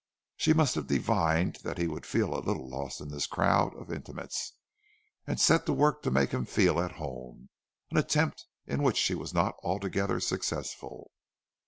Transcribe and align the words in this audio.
She 0.35 0.53
must 0.53 0.73
have 0.73 0.87
divined 0.87 1.57
that 1.63 1.77
he 1.77 1.85
would 1.85 2.07
feel 2.07 2.33
a 2.33 2.41
little 2.41 2.67
lost 2.67 3.01
in 3.01 3.09
this 3.09 3.27
crowd 3.27 3.75
of 3.75 3.91
intimates, 3.93 4.53
and 5.27 5.39
set 5.39 5.67
to 5.67 5.73
work 5.73 6.01
to 6.01 6.09
make 6.09 6.31
him 6.31 6.43
feel 6.43 6.79
at 6.79 6.93
home—an 6.93 7.97
attempt 7.97 8.47
in 8.65 8.81
which 8.81 8.97
she 8.97 9.13
was 9.13 9.31
not 9.31 9.57
altogether 9.61 10.19
successful. 10.19 11.11